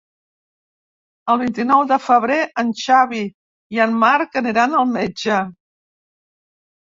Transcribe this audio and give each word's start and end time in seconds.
El 1.33 1.35
vint-i-nou 1.41 1.83
de 1.91 1.97
febrer 2.05 2.37
en 2.63 2.71
Xavi 2.79 3.21
i 3.77 3.81
en 3.85 3.93
Marc 4.05 4.39
aniran 4.41 4.73
al 4.79 4.87
metge. 4.97 5.37